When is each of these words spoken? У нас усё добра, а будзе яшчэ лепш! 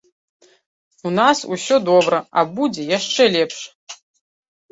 У 1.09 1.11
нас 1.17 1.37
усё 1.57 1.75
добра, 1.89 2.17
а 2.43 2.43
будзе 2.57 2.85
яшчэ 2.97 3.23
лепш! 3.35 3.57